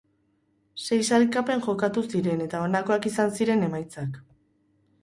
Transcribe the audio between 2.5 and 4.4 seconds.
honakoak izan ziren emaitzak